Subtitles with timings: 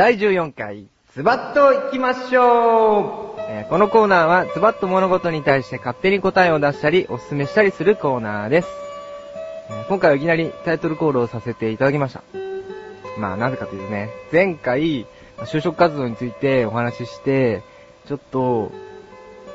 [0.00, 8.68] 第14回、ズバッと行きましょう、えーこのコーナーは、ズバッと物事に対して勝手に答えを出したり、おすすめしたりするコーナーです。
[9.68, 12.22] えー今回はいきなりタイトルコールをさせていただきました。
[13.18, 15.04] まあ、なぜかというとね、前回、
[15.40, 17.62] 就職活動についてお話しして、
[18.08, 18.72] ちょっと、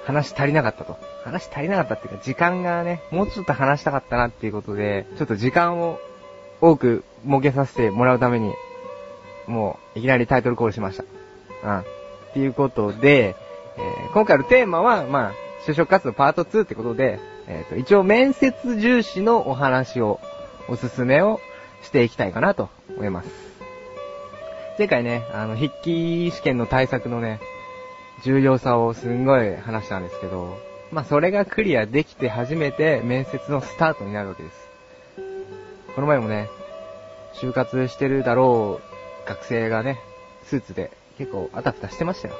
[0.04, 1.00] 話足りなかったと。
[1.24, 6.00] 話足りなかったっていうか、時間がね、もうちょっと話したかったなっていうことで、ちょっと時間を
[6.62, 8.54] 多く設けさせてもらうために、
[9.48, 11.04] もう、いきなりタイトルコールしました。
[11.64, 11.80] うん。
[11.80, 11.84] っ
[12.34, 13.36] ていうことで、
[13.78, 15.32] えー今回のテーマは、まあ、
[15.68, 20.22] 就職活動パート2ってことで、えっ、と、一応面接重視のお話を、
[20.70, 21.42] おすすめを
[21.84, 23.30] していきたいかなと思います。
[24.78, 27.40] 前回ね、あの、筆記試験の対策のね、
[28.24, 30.58] 重要さをすんごい話したんですけど、
[30.92, 34.68] まあ、それがクリアできて初めて面接のスタートになるわけです。
[35.94, 36.50] この前もね、
[37.34, 38.95] 就活してるだろう
[39.26, 40.00] 学生がね、
[40.44, 42.36] スーツで結構あたふたしてましたよ。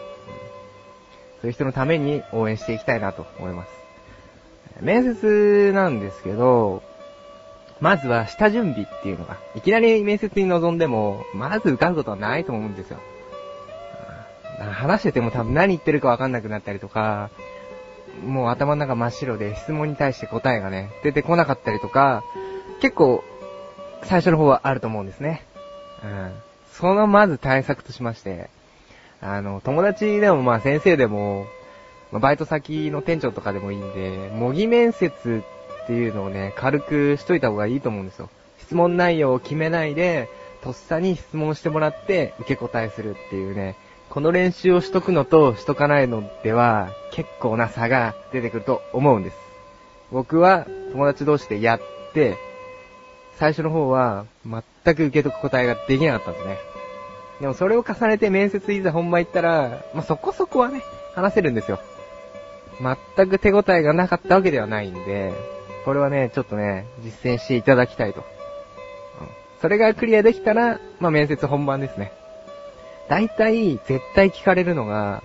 [1.42, 3.70] そういう人のために応援していきたいなと思います。
[4.82, 6.84] 面接なんですけど、
[7.80, 13.00] まずは下準備っていうのが、いきなり面接に臨んでも、まず受かることはないと思うんですよ。
[14.60, 17.30] 話してても多分何言ってるかわかんなくなったりとか、
[18.26, 22.24] もう頭の中真っ白で質問に対して答えがね、出てこなかったりとか、
[22.82, 23.24] 結構、
[24.04, 25.44] 最初の方はあると思うんですね。
[26.04, 26.34] うん。
[26.80, 28.50] そのまず対策としまして、
[29.22, 31.48] あの、友達でもまあ先生でも、
[32.12, 35.44] まあバイト先の店長とかでもいいんで、模擬面接
[35.84, 38.30] っていうのをね、軽くしといた方がいいと思うんですよ。
[38.60, 40.28] 質問内容を決めないで、
[40.64, 43.78] とっさに質問してもらって受け答えするっていうね、
[44.10, 49.38] この練習をしとくのとしとかないのでは、結構な差が出てくると思うんです。
[50.12, 51.82] 僕は友達同士でやっ
[52.14, 52.38] て、
[53.38, 56.58] 最初の方は全く受けとく答えができなかったんですね。
[57.42, 60.82] でもそれを重ねて面接いざ本番行ったら、まあ、そこそこはね、
[61.16, 61.80] 話せるんですよ。
[63.16, 65.34] 全く手応えがなかったわけではないんで、
[65.84, 68.22] これはね、ちょっとね、実践していただきたいと。
[68.22, 68.26] うん
[69.62, 72.12] それがクリアできたら、まあ、面接本番ですね。
[73.10, 75.24] 大体、絶対聞かれるのが、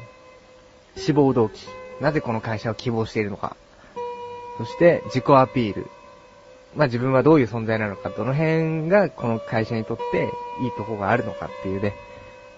[0.96, 1.66] 志望動機。
[2.00, 3.56] なぜこの会社を希望しているのか。
[4.58, 5.86] そして、自己アピール。
[6.76, 10.30] まあ、自分はどういう存在なのか、どの辺がこの会社にとって
[10.62, 11.94] いいとこがあるのかっていうね。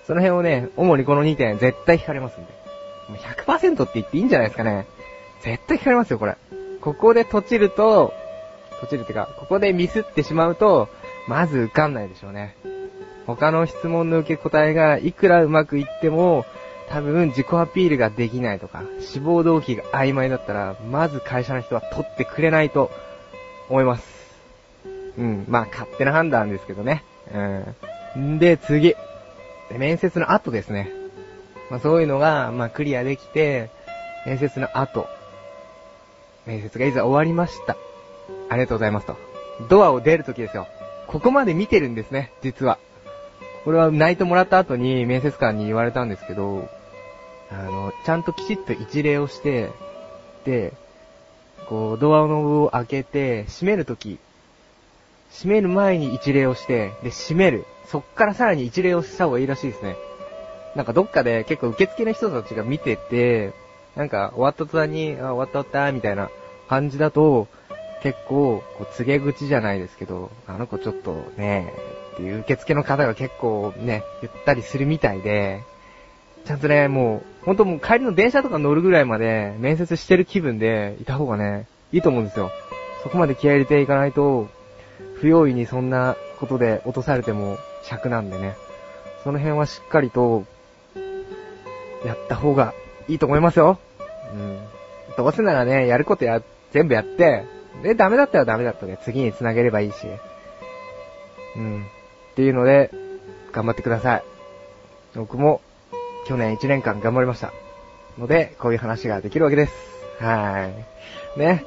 [0.07, 2.53] その辺をね、主にこの2点絶対聞かれますんで。
[3.09, 4.87] もう100%って言っていいんじゃないですかね。
[5.41, 6.37] 絶対聞かれますよ、これ。
[6.81, 8.13] ここで閉じると、
[8.83, 10.89] 閉じるってか、ここでミスってしまうと、
[11.29, 12.57] まず受かんないでしょうね。
[13.27, 16.45] 他の質問の受け答えがいくらうまくいっても、
[16.89, 22.91] 多分自己アピールができないとか、志望動機が曖昧だったら、まず会社の人は取ってくれないと
[23.69, 24.05] 思います。
[25.19, 27.05] うん、まあ勝手な判断ですけどね。
[28.17, 28.35] うん。
[28.37, 28.95] んで、次。
[29.71, 30.91] で面接の後ですね。
[31.71, 33.71] まあそういうのが、まあクリアできて、
[34.27, 35.07] 面接の後。
[36.47, 37.77] 面接がいざ終わりました。
[38.49, 39.17] ありがとうございますと。
[39.69, 40.67] ドアを出るときですよ。
[41.07, 42.79] ここまで見てるんですね、実は。
[43.65, 46.69] これはナイトもらった後に面接官に言われたんですけど、
[47.51, 49.71] あの、ちゃんときちっと一礼をして、
[50.45, 50.73] で、
[51.69, 54.19] こう、ドアの部を開けて、閉めるとき、
[55.31, 57.65] 閉める前に一礼をして、で、閉める。
[57.87, 59.97] そっからさらに一礼をした方がいいらしいですね。
[60.77, 63.53] なんかどっかで結構受付の人たちが見てて、
[63.97, 66.31] なんか終わった途端に、あ、終わった終わった、みたいな
[66.69, 67.49] 感じだと、
[68.03, 71.73] 結構、こう、告げ口じゃないですけど、あの子ちょっとね、
[72.15, 75.63] っていう受付の方が結構ね、言ったりするみたいで、
[76.45, 82.51] ちゃんとね、もう、ほんともう帰りの電車とか乗るぐらいまで面接してる気分でいた方がね、いいと思うんですよ。
[83.03, 84.49] そこまで気合入れていかないと、
[85.17, 88.55] 不用意にそんなことで落とされても尺なんでね。
[89.25, 90.45] その辺はしっかりと、
[92.05, 92.75] やった方が
[93.09, 93.79] いいと思いますよ。
[94.35, 94.59] うん。
[95.17, 96.43] どうせならね、やることや、
[96.73, 97.45] 全部やって、
[97.83, 98.99] で、ダメだったらダメだったね。
[99.03, 100.07] 次に繋げればいいし。
[101.57, 101.83] うん。
[102.33, 102.91] っていうので、
[103.53, 104.25] 頑張ってください。
[105.15, 105.61] 僕も、
[106.27, 107.53] 去年1年間頑張りました。
[108.19, 109.73] ので、こういう話ができるわけです。
[110.21, 110.71] は
[111.37, 111.39] い。
[111.39, 111.65] ね。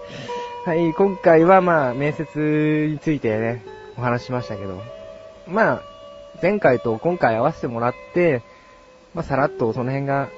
[0.66, 3.63] はい、今回はまあ、面接についてね、
[3.98, 4.81] お話しましたけど、
[5.48, 5.81] まあ、
[6.42, 8.42] 前回と今回合わせてもらって、
[9.13, 10.30] まあ、さらっとその辺が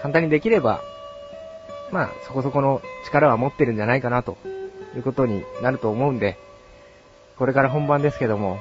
[0.00, 0.80] 簡単にできれば、
[1.90, 4.36] まあ、そこそこの力は持ってるんじゃないかなと
[4.96, 6.38] いうことになると思うんで、
[7.36, 8.58] これから本番ですけども、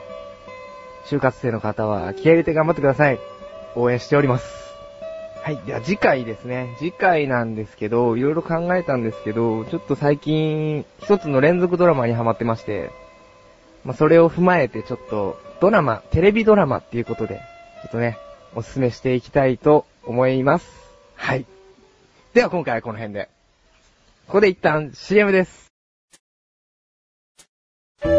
[1.05, 3.19] 就活生の方は気合入れて頑張ってください。
[3.75, 4.66] 応援しております。
[5.47, 5.59] はい。
[5.65, 6.75] では次回ですね。
[6.77, 12.91] 次回なんですけど、いろいろ考えたんですけど、ちょっと最近、一つの連続ドラマにハマってまして、
[13.85, 18.17] まあ、それを踏まえてちょっと、ドラマ、テレビドラマっていうことで、ちょっとね、
[18.55, 20.69] おすすめしていきたいと思います。
[21.15, 21.45] はい。
[22.33, 23.29] では今回はこの辺で。
[24.25, 25.71] ここで一旦 CM です。
[28.03, 28.09] な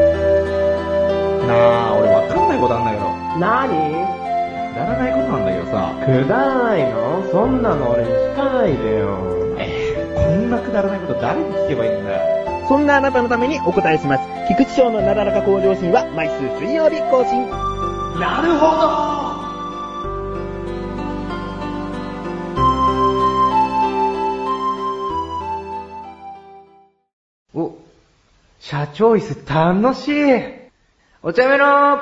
[1.90, 3.04] あ、俺わかんないことあんだけど。
[3.38, 4.08] なに？
[4.14, 4.17] く
[4.78, 5.92] だらないことなんだけどさ。
[6.06, 7.28] くだらないの？
[7.32, 9.56] そんなの俺に聞かないでよ。
[9.58, 12.66] えー、こんなくだらないこと誰に聞けばいいんだよ。
[12.68, 14.24] そんなあなたのためにお答えします。
[14.46, 16.34] 菊池賞のなだらか向上心は毎週
[16.64, 17.50] 水曜日更新。
[18.20, 18.66] なるほ
[27.56, 27.74] どお、
[28.60, 29.34] 社長椅子
[29.82, 30.12] 楽しい
[31.22, 31.98] お茶目の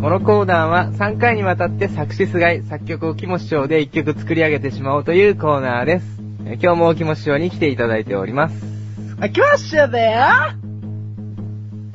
[0.00, 6.06] このコーナーは3回にわたって作詞菅井、作曲を木も師匠で1曲作り上げてしまおうというコーナーです。
[6.44, 8.54] え今日も木も師匠に来ていただいております。
[9.18, 10.18] あ、来ましたぜよ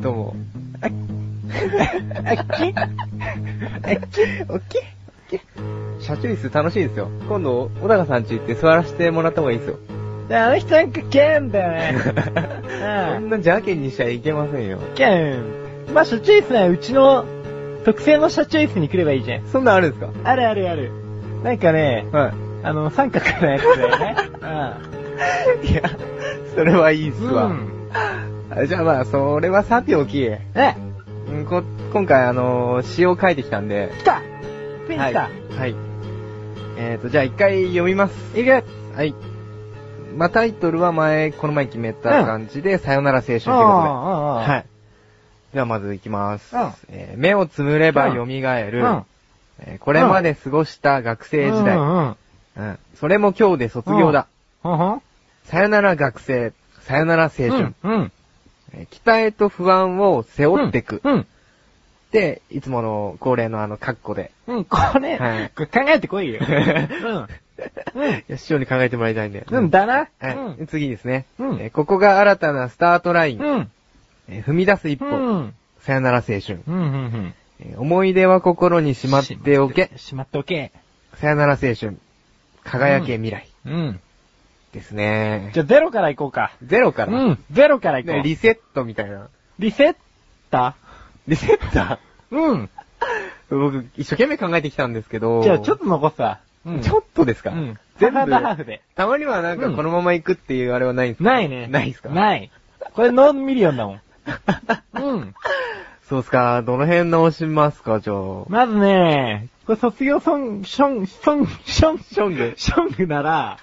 [0.02, 0.36] どうも。
[0.82, 2.96] あっきあっ
[4.10, 4.62] きおっ
[5.30, 5.40] き
[6.04, 7.08] 社長椅子楽しいですよ。
[7.30, 9.78] 今度、小高さん家行って座らせてもらった方がいいですよ。
[10.32, 12.00] あの人なんかけんだよね。
[13.14, 14.80] そんな邪険にしちゃいけませんよ。
[14.96, 15.44] けん。
[15.94, 17.26] まあ、社長椅子はうちの
[17.86, 19.46] 特製の社長椅子に来ればいいじゃん。
[19.48, 20.10] そんなんあるんですか？
[20.24, 20.92] あるあるある。
[21.44, 22.32] なんかね、は
[22.64, 24.16] あの、三角のやつだよね。
[25.64, 25.68] い。
[25.72, 25.82] いや、
[26.56, 27.34] それはいいっすうん。
[27.36, 27.46] わ。
[27.46, 27.68] うん。
[28.52, 30.42] あじゃあまあ、それはさておき、え、
[31.32, 31.64] うんこ
[31.94, 34.22] 今回あのー詩を書いてきたんで、来た
[34.88, 35.12] ピンはい。
[35.12, 35.30] 来た。
[35.58, 35.76] はい。
[36.78, 38.40] えーと、じゃあ一回読みます。
[38.40, 39.16] いくはい。
[40.18, 43.54] まあ、タイトルは前、この前決めた感じで、さよなら青春ということで。
[43.54, 44.34] あは。
[44.44, 44.66] はい
[45.54, 46.56] ではまず行きます。
[46.56, 49.06] うんえー目をつむれば蘇る、うん
[49.60, 52.16] えーこれまで過ごした学生時代、うんうん。
[52.58, 54.28] うんそれも今日で卒業だ。
[54.64, 55.02] ほん
[55.46, 57.92] さよなら学生、さよなら青春、うん。
[57.92, 58.12] うん。
[58.74, 61.02] えー期待と不安を背負ってく。
[61.04, 61.28] うん。
[62.12, 64.32] で、いつもの恒例のあの、カッコで。
[64.46, 66.42] うん、これ、はいこれ考えてこいよ。
[66.44, 68.10] うん。
[68.10, 69.46] いや、師匠に考えてもらいたいんで。
[69.50, 70.08] うん、だな。
[70.20, 70.68] はい、うん。
[70.68, 73.40] 次ですね、うんえーここが新たなスタートライン。
[73.42, 73.72] うん。
[74.32, 75.54] えー踏み出す一歩、うん。
[75.80, 79.92] さよなら青春、うん、うん、えー思い出は心にしまっておけ。
[79.98, 80.72] しまっておけ。
[81.16, 81.98] さよなら青春。
[82.64, 83.48] 輝け未来。
[83.66, 84.00] うん。
[84.74, 85.60] ですねじ。
[85.60, 86.54] ゃあ、ゼロからいこうか。
[86.64, 87.14] ゼロから。
[87.14, 88.16] うん、ゼロからいこう。
[88.16, 89.28] ねリセットみたいな。
[89.60, 89.96] リセッ
[90.50, 90.76] タ
[91.28, 92.00] リセッタ
[92.32, 92.64] うん。
[92.64, 92.70] ー
[93.50, 95.44] 僕、一生懸命考えてきたんですけど。
[95.44, 96.40] じゃあ、ちょっと残すわ。
[96.66, 96.82] うん。
[96.82, 97.78] ちょっとですか、うん。
[97.98, 98.82] 全部ハーフハーフで。
[98.96, 101.68] たまにはなんかこのまま行くっていうあれはないんですか、ないね。
[101.68, 102.10] ないですか？
[102.10, 102.50] ない。
[102.94, 104.02] これノーミリオンだもん。
[104.94, 105.36] うん。
[106.08, 106.62] そうっすか。
[106.62, 108.44] どの辺直しますか、じゃあ。
[108.50, 112.54] まずね、これ卒業ソング、ション、ション、ション、ショング。
[112.58, 113.58] ショングなら、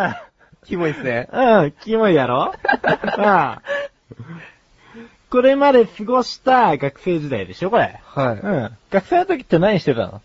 [0.64, 1.28] キモいっすね。
[1.32, 2.52] うん、うん、キモいやろ？
[3.18, 3.58] うん。
[5.30, 8.00] これまで過ごした学生時代でしょ、これ。
[8.04, 8.34] はい。
[8.36, 8.76] うん。
[8.90, 10.22] 学生の時って何してたの？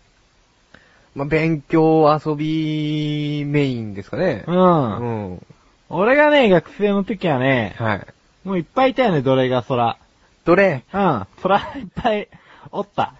[1.14, 4.44] まあ、勉強、遊び、メインですかね。
[4.46, 4.52] う。
[4.52, 5.42] うんん。
[5.88, 8.06] 俺がね、学生の時はね、はい。
[8.46, 9.96] もういっぱいいたよね、奴隷が空。
[10.44, 10.84] 奴隷？
[10.94, 11.26] うん。
[11.42, 12.28] 空いっぱい
[12.70, 13.14] おった。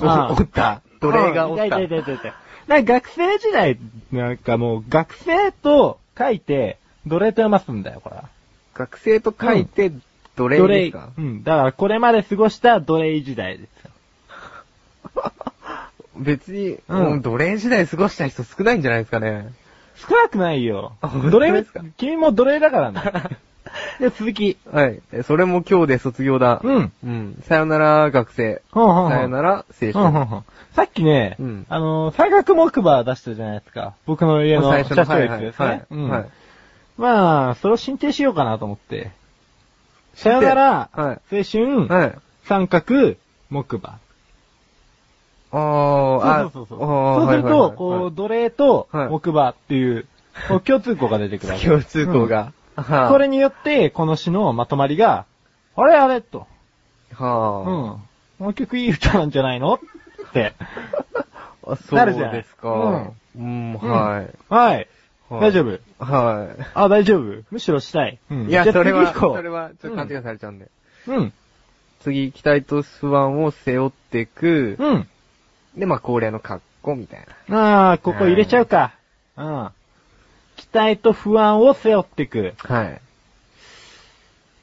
[0.00, 0.82] うんおった？
[1.00, 1.62] 奴隷がおった？
[1.64, 2.34] うんいたいたいたいた。
[2.68, 3.76] なんか学生時代、
[4.12, 8.28] なんかもう学生と書いて、奴隷と読ますんだよ、これは。
[8.74, 9.90] 学生と書いて、
[10.36, 11.42] 奴隷ですか、うん。
[11.42, 13.90] だからこれまで過ごした奴隷時代ですよ。
[16.16, 19.52] 別に、うんうん、奴隷時代過ごした人少ないんじゃないですかね。
[19.96, 21.22] 少なくないよあ本。
[21.22, 21.80] 当奴隷ですか？
[21.96, 23.00] 君も奴隷だからね。
[24.00, 24.56] で、続き。
[24.70, 25.00] はい。
[25.12, 26.60] えそれも今日で卒業だ。
[26.62, 26.92] うん。
[27.04, 27.42] うん。
[27.42, 28.62] さよなら学生。
[28.70, 29.12] ほんほんほん。
[29.12, 29.92] さよなら青春。
[29.92, 30.44] ほんほんほん。
[30.72, 33.94] さっきね、うんあの、三角木馬出したじゃないですか。
[34.06, 35.86] 僕の家の最初の、社長はいはい室ですねはい。。
[35.90, 36.26] うんはい。
[36.96, 39.10] まあ、それを申請しようかなと思って。
[40.14, 41.36] さよなら、はい。
[41.36, 42.18] 青春、はい。
[42.44, 43.14] 三角、
[43.50, 43.98] 木馬。
[45.50, 47.30] あー、あそうそうそうそう。
[47.30, 50.06] すると、はいはいはいこう、奴隷とはい木馬っていう、
[50.64, 51.58] 共通項が出てくる。
[51.60, 52.52] 共通項が。
[52.82, 55.26] はこれによって、この詩のまとまりが、
[55.76, 56.46] あれあれと。
[57.18, 58.02] うはん。
[58.38, 59.78] この曲いい歌なんじゃないのっ
[60.32, 60.54] て。
[61.64, 61.72] あ。
[61.72, 63.12] あ、そうなるじゃんですか。
[63.36, 64.34] うん、はい。
[64.48, 64.74] はい。
[64.74, 64.88] はい
[65.30, 65.78] 大丈夫？
[66.02, 67.44] はあ、大丈夫？
[67.50, 68.18] むしろしたい。
[68.30, 68.48] うんい。
[68.48, 70.68] いや、それは、それは、ちょっと勘違いされちゃうんで。
[71.06, 71.32] うん。
[72.00, 74.76] 次、期待と不安を背負っていく。
[74.78, 75.08] うん。
[75.76, 77.90] で、まあ、恒例の格好みたいな。
[77.90, 78.94] ああ、ここ入れちゃうか。
[79.36, 79.68] うん。
[80.58, 82.54] 期待と不安を背負っていく。
[82.58, 83.00] はい。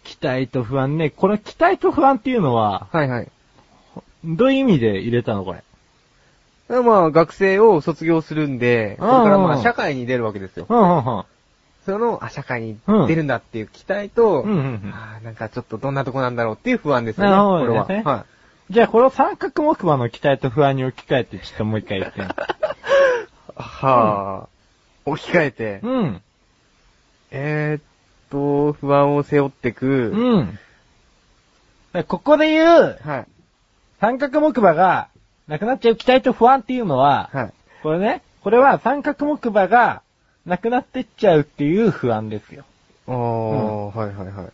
[0.04, 1.10] 期待と不安ね。
[1.10, 3.32] これ期待と不安っていうのは、はいはい。
[4.26, 5.64] どういう意味で入れたのこれ？
[6.70, 10.66] でまあ、学生を卒業するんで、それからまあ、社会に出るわけですよ。
[10.68, 11.24] うんうんうん。
[11.86, 17.32] その、あ、社会に出るんだっていう期待と、うんうんうんあーなんかちょっとどんなとこなんだろうっていう不安ですよね。
[17.32, 18.12] なるほどねこれは。
[18.12, 18.26] は
[18.72, 22.26] じゃあこれを三角木馬の期待と不安に置き換えてちょっともう一回言ってみ。
[23.56, 24.55] はぁ、
[25.06, 26.22] 置き換えて、うん。
[27.32, 27.84] えーっ
[28.30, 30.60] と、不安を背負ってく、うん。
[32.08, 33.28] ここで言う、はい。
[34.02, 35.10] 三角木馬が、
[35.48, 37.54] なくなっちゃう期待と不安っていうのは、はい。
[37.84, 40.02] これね、これは三角木馬が、
[40.46, 42.66] なくなってっちゃうっていう不安ですよ。
[43.08, 44.48] おー、はいはいはい。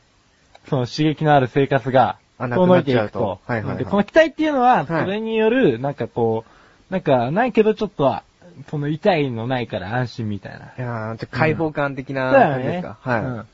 [0.69, 3.39] その刺激のある生活が、遠のいていくと。
[3.45, 6.45] はいはいはいで、この期待っていうのは、はいそれによる、なんかこ
[6.89, 8.23] う、なんか、ないけどちょっとは、
[8.69, 10.59] その痛いのないから安心みたいな。
[10.59, 12.97] いやー、ちょっと開放感的な感じですか？。
[13.01, 13.21] はい。
[13.21, 13.45] うん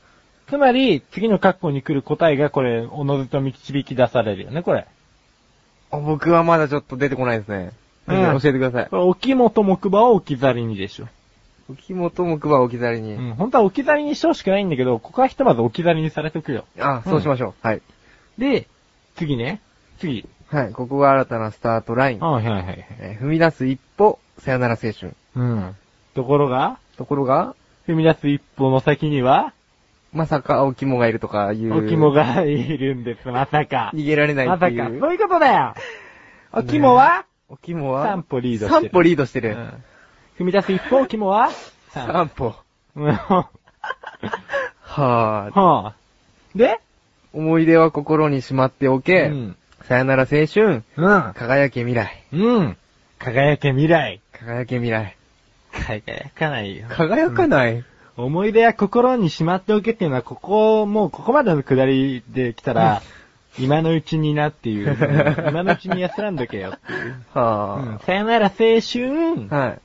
[0.48, 4.86] つまり、次の括弧に来る答えがこれ、おのずと導き出されるよね、これ。
[5.90, 7.72] あ僕はまだちょっと出てこないですね。
[8.06, 8.96] うん教えてくださいこ。
[8.96, 11.08] れ、置本木馬を置き去りにでしょ。
[11.76, 13.12] 木本木馬置き去りに。
[13.12, 16.64] うん、本当は置き去りにしてほしくないんだけど、ここはひとまず置き去りにされとくよ。
[16.78, 17.54] あ、そうしましょう。
[17.66, 17.82] はい。
[18.38, 18.66] で、
[19.16, 19.60] 次ね。
[19.98, 20.26] 次。
[20.48, 20.72] はい。
[20.72, 22.24] ここが新たなスタートライン。
[22.24, 22.86] あはいはいはい。
[23.00, 25.14] えー踏み出す一歩、さよなら青春。
[25.36, 25.76] うん。
[26.14, 27.54] ところが、ところが、
[27.86, 29.52] 踏み出す一歩の先には、
[30.12, 31.84] まさか青肝がいるとかいう。
[31.84, 33.90] お肝がいるんです、まさか。
[33.94, 34.66] 逃げられないまさか。
[34.66, 35.00] っていう。
[35.00, 35.74] そういうことだよ。
[36.52, 38.04] お肝は、お肝は？
[38.04, 38.80] 三歩リードしてる。
[38.82, 39.50] 三歩リードしてる。
[39.50, 39.84] うん
[40.38, 41.50] 踏み出す一歩、お肝は、
[41.90, 42.12] 三歩。
[42.14, 42.54] 三歩。
[42.96, 43.48] うんは
[44.80, 45.60] はぁ。
[45.88, 45.94] あ。
[46.54, 46.80] で？
[47.34, 49.56] 思い出は心にしまっておうけ、ん。
[49.84, 51.32] さよなら青春、うん。
[51.34, 52.24] 輝け未来。
[52.32, 52.76] うん。
[53.18, 54.20] 輝け未来。
[54.32, 55.16] 輝け未来。
[55.72, 56.86] 輝かないよ。
[56.90, 57.84] 輝かない？
[58.16, 63.02] 思い出や心にしまっておけっていうのは、ここ、もうここまでの下りで来たら、
[63.58, 64.96] 今のうちになっていう、
[65.48, 67.14] 今のうちに安らんどけよっていう。
[67.34, 69.48] うんはさよなら青春、ぁ。
[69.48, 69.80] はい。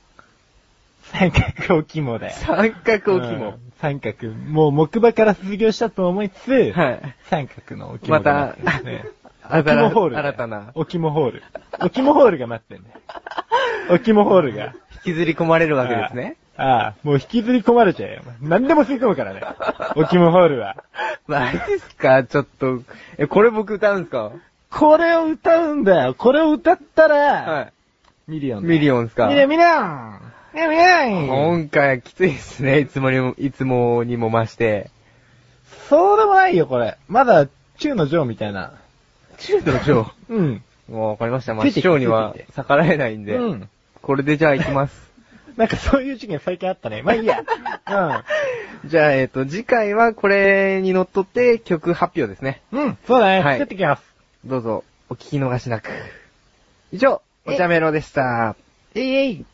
[1.02, 2.34] 三角お肝だよ。
[2.34, 3.54] 三角お肝うん。
[3.80, 4.32] 三角。
[4.32, 7.14] もう木馬から卒業したと思いつつ、はい。
[7.30, 9.04] 三角のお肝が待って
[9.50, 10.18] 新肝ホール。
[10.18, 10.72] 新たな。
[10.74, 11.42] お肝ホール。
[11.80, 12.94] お肝ホールが待ってんね。
[13.90, 14.74] お肝ホールが。
[15.06, 16.36] 引きずり込まれるわけですね。
[16.56, 16.94] ああ。
[17.02, 18.22] もう引きずり込まれちゃうよ。
[18.40, 19.42] 何でも吸い込むからね。
[19.96, 20.76] お肝ホールは。
[21.26, 22.24] マジですか？
[22.24, 22.82] ちょっと。
[23.18, 24.32] え、これ僕歌うんですか？
[24.70, 26.14] これを歌うんだよ。
[26.14, 27.72] これを歌ったら、は
[28.26, 28.66] ミリオンい。
[28.66, 29.28] ミリオンですか？
[29.28, 30.20] ミリオン、ミリオン
[30.54, 32.80] ミリオン今回はきついですね。
[32.80, 34.90] いつもにも、いつもにも増して。
[35.88, 36.96] そうでもないよ、これ。
[37.08, 37.46] まだ、
[37.78, 38.72] 中の上みたいな。
[39.46, 40.06] 中の上。
[40.28, 40.62] うん。
[40.88, 41.54] もうわかりました。
[41.54, 43.36] まあ、師匠には逆らえないんで。
[43.36, 43.68] うん。
[44.02, 45.12] これでじゃあ行きます。
[45.56, 47.02] なんかそういう事件最近あったね。
[47.02, 47.42] まあいいや。
[48.84, 52.60] じゃあ、えっ、と、次回はこれにのっとって曲発表ですね。
[52.72, 52.82] うん。
[52.82, 52.98] うん。
[53.06, 53.40] そうだね。
[53.40, 54.02] はい作ってきます。
[54.44, 55.90] どうぞ、お聞き逃しなく。
[56.92, 58.56] 以上、お茶メロでした。
[58.94, 59.44] えいえい。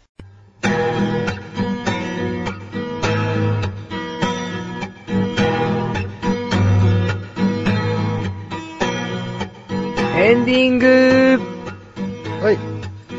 [10.23, 11.41] エンディング
[12.43, 12.59] はい。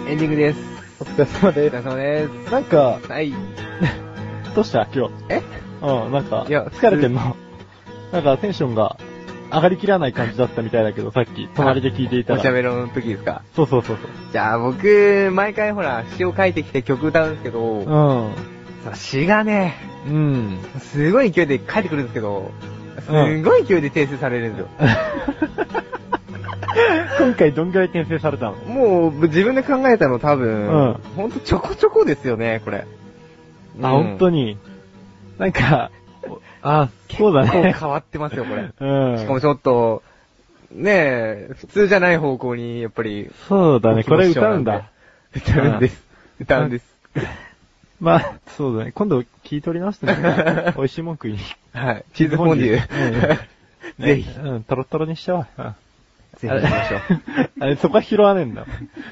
[0.07, 0.59] エンディングです。
[0.99, 2.45] お疲れ様お疲れで様です。
[2.45, 2.51] す。
[2.51, 3.33] なんか、はい。
[4.55, 4.87] どうした？
[4.93, 5.13] 今日。
[5.29, 5.41] え？
[5.81, 7.35] うん、なんか、いや疲れてんの？
[8.11, 8.97] なんかテンションが
[9.51, 12.51] 上がりきらない感じだったみたいだけど、さっき、隣で聞いていたお茶ら。
[12.51, 13.41] メロの時ですか？
[13.55, 14.07] そうそうそうそう。
[14.31, 18.31] じゃあ僕、毎回ほら、詩を書いてきて曲歌うんですけど、うん。
[18.85, 19.75] さ詩がね、
[20.07, 20.59] うん。
[20.79, 22.51] すごい勢いで書いてくるんですけど、
[23.07, 24.67] すごい勢いで訂正されるんですよ。
[27.19, 28.55] 今回どんぐらい転生されたの？
[28.55, 32.85] もう、自分で考えたの多分、うんほんとちょこちょこですよね、これ。
[33.81, 34.45] あ、本当に？
[34.45, 34.57] に。
[35.37, 35.91] なんか、
[36.61, 37.73] あ、そうだこうね。
[37.77, 38.71] 変わってますよ、これ。
[38.79, 39.17] うん。
[39.17, 40.03] しかもちょっと、
[40.71, 43.29] ねえ、普通じゃない方向に、やっぱり。
[43.47, 44.89] そうだね、これ歌うんだ。
[45.35, 46.03] 歌うんです。
[46.39, 46.85] 歌うんです。
[47.99, 48.91] まあ、そうだね。
[48.93, 50.73] 今度聞い取り直してね。
[50.75, 51.39] 美味しいもん食いに。
[51.73, 52.05] はい。
[52.13, 53.39] チーズフォンデュ。
[53.99, 55.47] ぜひ、うん、トロトロにしてわ。
[55.57, 55.75] うん
[56.37, 57.01] ぜひ行きましょう。
[57.61, 58.65] あれ、そこは拾わねえんだ。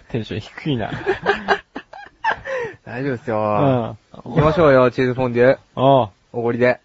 [0.09, 0.91] テンション低いな。
[2.85, 3.39] 大丈夫ですうよ。
[3.39, 3.97] ん。
[4.23, 5.57] 行きましょうよ、チーズフォンデュ。
[5.75, 6.09] ああ。
[6.33, 6.79] おごりで。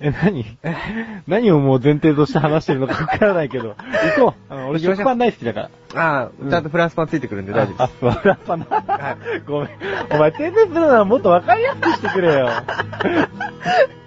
[0.00, 0.44] え、何？
[1.26, 3.74] 何をもう前提として話してるのかわからないけど。
[4.16, 4.54] 行こう。
[4.54, 6.00] うん俺食パン大好きだから。
[6.02, 8.06] ああ、ちゃんとフランスパンついてくるんで大丈夫あ、です。
[8.06, 8.66] あ、フランパンな。
[8.66, 9.70] はごめん。
[10.10, 12.48] お前、訂正するのはもっとわかりやすくしてくれよ。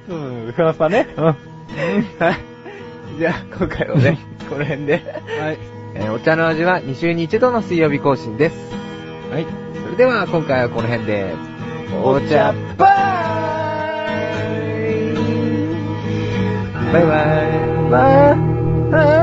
[0.09, 1.07] うん、フランスパンね。
[1.17, 1.25] うん。
[1.25, 1.35] はい。
[3.19, 4.17] じゃあ、今回はね、
[4.53, 4.93] この辺で。
[5.39, 5.57] はい。
[5.95, 8.55] えーお茶の味は2週に1度の水曜日更新です。
[9.31, 9.45] はい。
[9.83, 11.33] それでは今回はこの辺で、
[12.03, 12.85] お茶バ
[16.93, 17.73] バイバイ。
[18.37, 19.22] イバ